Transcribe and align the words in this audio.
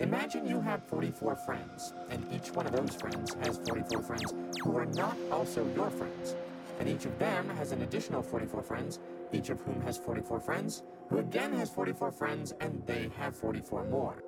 Imagine 0.00 0.46
you 0.46 0.60
have 0.60 0.84
44 0.84 1.34
friends, 1.34 1.92
and 2.08 2.24
each 2.32 2.52
one 2.52 2.66
of 2.66 2.72
those 2.72 2.94
friends 2.94 3.34
has 3.42 3.58
44 3.68 4.00
friends 4.00 4.32
who 4.62 4.76
are 4.76 4.86
not 4.86 5.16
also 5.32 5.66
your 5.74 5.90
friends. 5.90 6.36
And 6.78 6.88
each 6.88 7.04
of 7.04 7.18
them 7.18 7.48
has 7.56 7.72
an 7.72 7.82
additional 7.82 8.22
44 8.22 8.62
friends, 8.62 9.00
each 9.32 9.50
of 9.50 9.60
whom 9.62 9.80
has 9.80 9.98
44 9.98 10.38
friends, 10.38 10.84
who 11.08 11.18
again 11.18 11.52
has 11.52 11.68
44 11.70 12.12
friends, 12.12 12.54
and 12.60 12.80
they 12.86 13.10
have 13.16 13.34
44 13.34 13.86
more. 13.86 14.22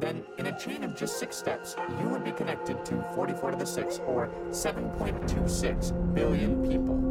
Then, 0.00 0.24
in 0.36 0.46
a 0.46 0.58
chain 0.58 0.82
of 0.82 0.96
just 0.96 1.20
six 1.20 1.36
steps, 1.36 1.76
you 2.00 2.08
would 2.08 2.24
be 2.24 2.32
connected 2.32 2.84
to 2.86 3.04
44 3.14 3.52
to 3.52 3.56
the 3.58 3.64
6, 3.64 4.00
or 4.00 4.32
7.26 4.50 6.12
billion 6.12 6.68
people. 6.68 7.05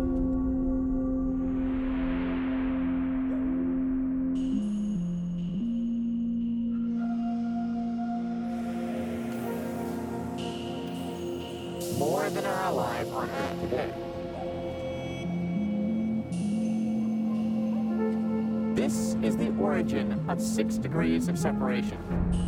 Of 21.27 21.37
separation. 21.39 22.44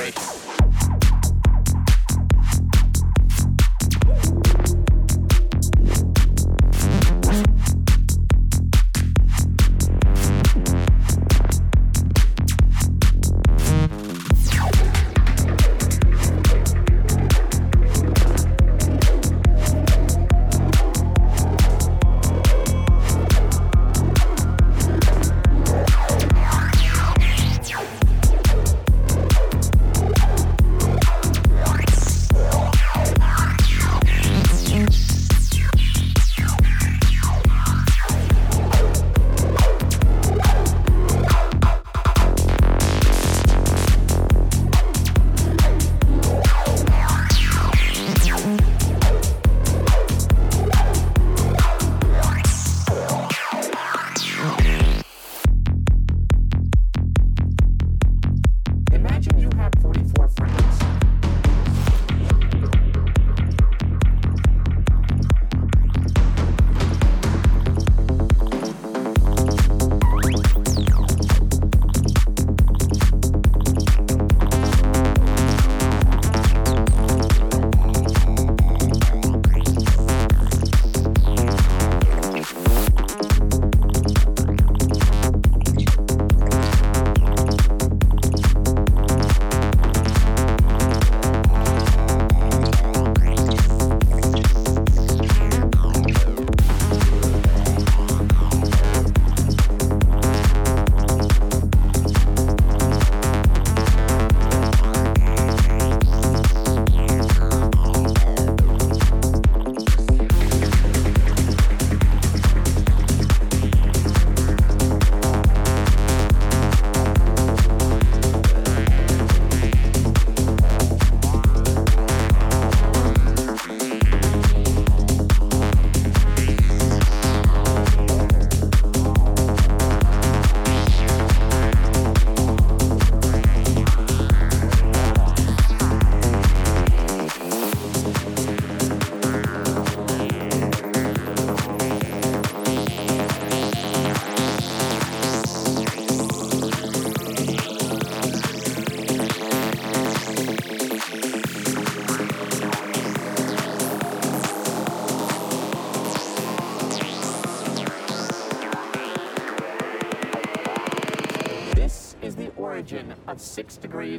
Degrees 0.00 0.39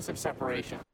degrees 0.01 0.09
of 0.09 0.17
separation. 0.17 0.90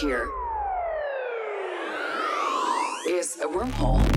Here 0.00 0.28
is 3.08 3.38
a 3.40 3.46
wormhole. 3.46 4.15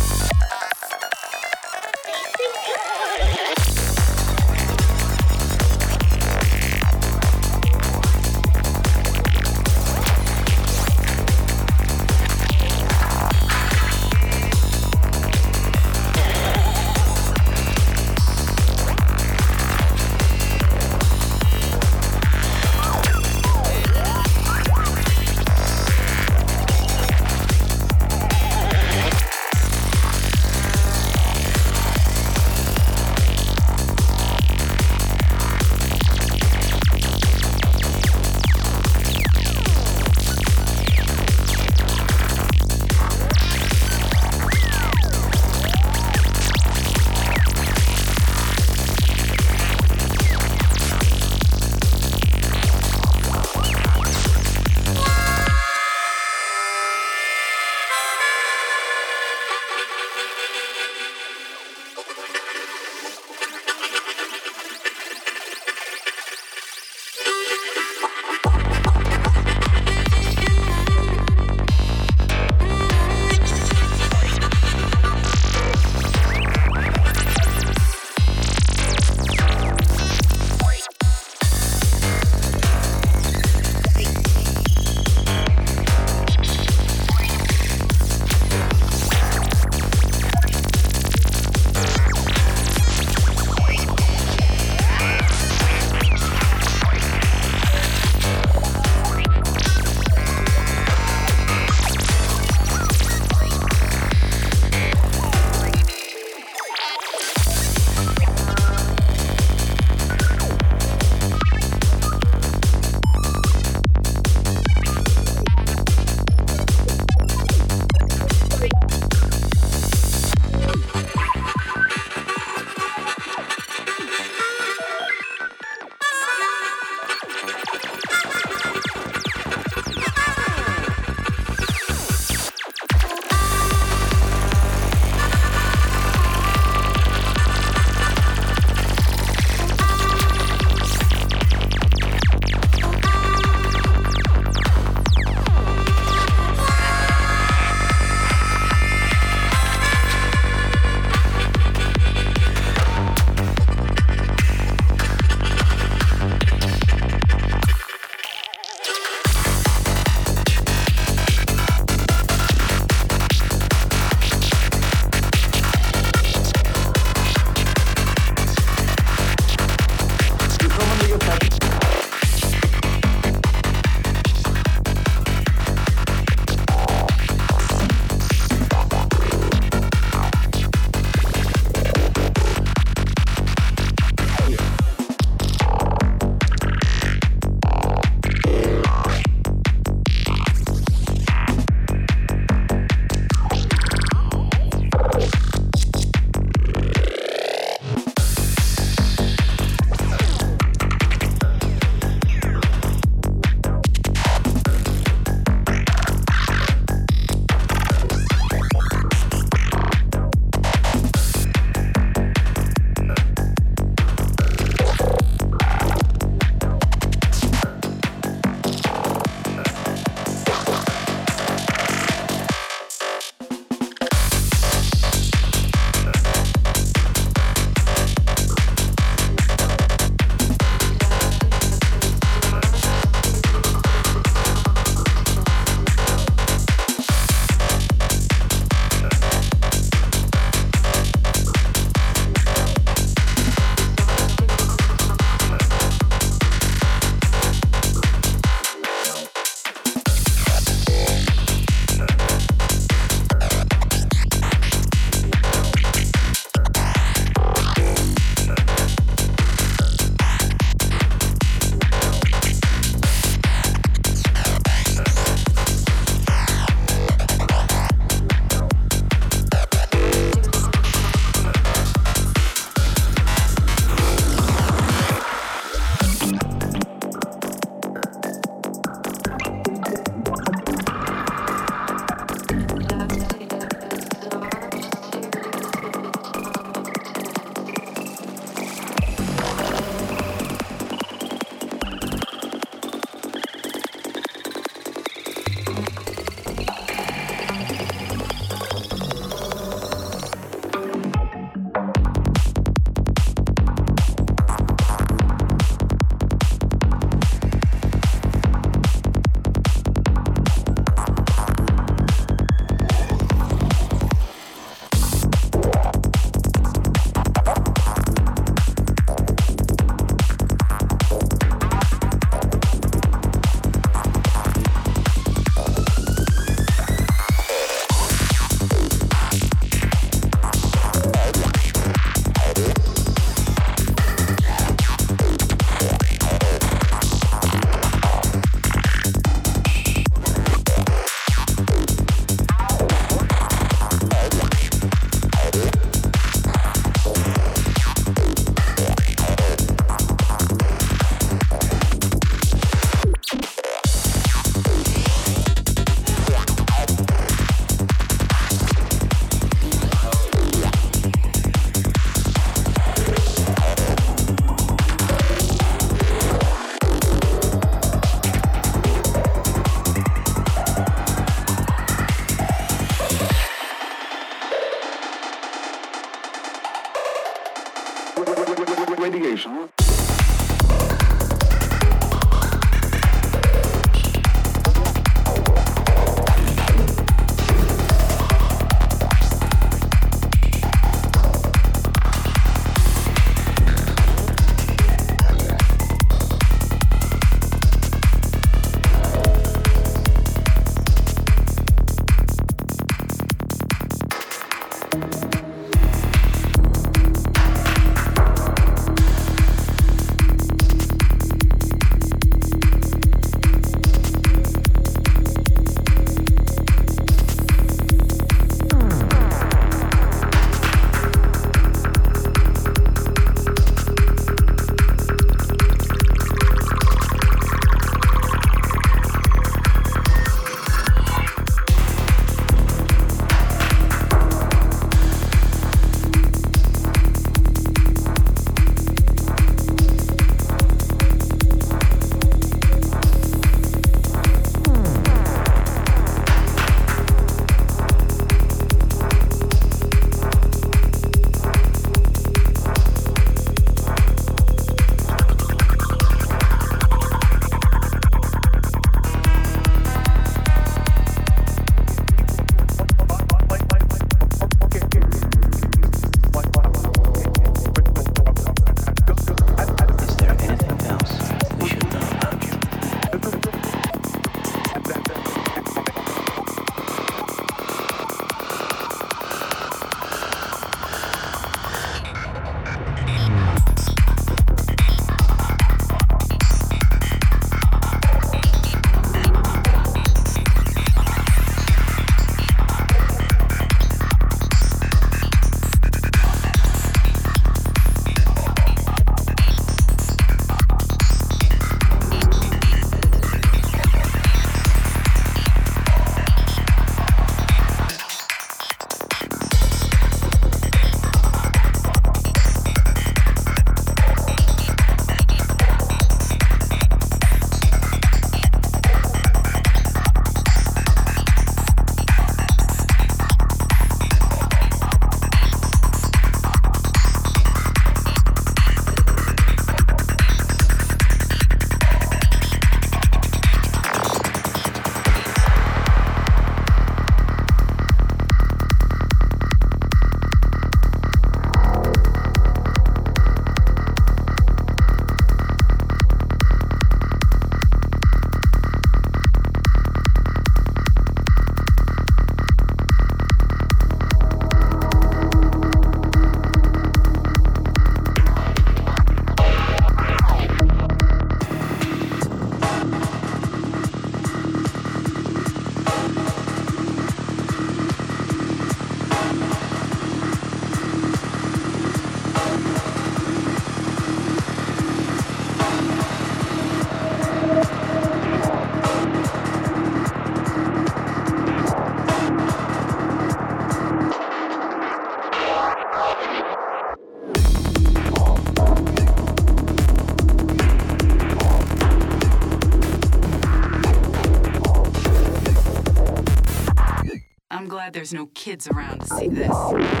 Kids 598.41 598.67
around 598.69 598.99
to 599.01 599.05
see 599.05 599.27
this. 599.27 600.00